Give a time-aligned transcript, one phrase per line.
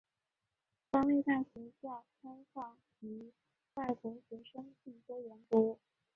[0.89, 3.31] 防卫大学校开放予
[3.75, 5.77] 外国学生进修研读。